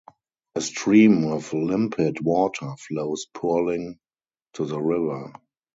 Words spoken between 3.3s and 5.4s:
purling to the river.